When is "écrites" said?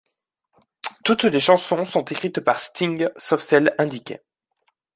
2.05-2.39